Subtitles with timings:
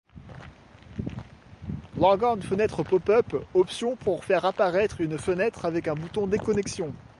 [1.95, 6.91] Logon fenêtre pop-up- Option pour faire apparaître une fenêtre avec un bouton Déconnexion.